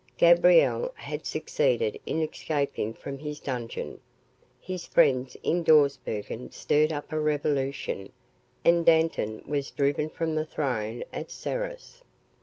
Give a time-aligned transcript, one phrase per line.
[0.17, 3.99] Gabriel had succeeded in escaping from his dungeon.
[4.59, 8.11] His friends in Dawsbergen stirred up a revolution
[8.65, 12.01] and Dantan was driven from the throne at Serros.